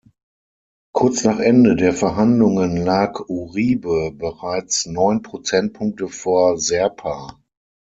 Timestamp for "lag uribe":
2.75-4.11